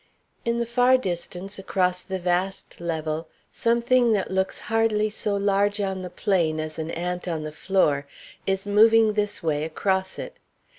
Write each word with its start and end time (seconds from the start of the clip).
In 0.45 0.57
the 0.57 0.65
far 0.65 0.97
distance, 0.97 1.59
across 1.59 2.01
the 2.01 2.17
vast 2.17 2.81
level, 2.81 3.27
something 3.51 4.13
that 4.13 4.31
looks 4.31 4.57
hardly 4.61 5.11
so 5.11 5.35
large 5.35 5.79
on 5.79 6.01
the 6.01 6.09
plain 6.09 6.59
as 6.59 6.79
an 6.79 6.89
ant 6.89 7.27
on 7.27 7.43
the 7.43 7.51
floor, 7.51 8.07
is 8.47 8.65
moving 8.65 9.13
this 9.13 9.43
way 9.43 9.63
across 9.63 10.17
it. 10.17 10.37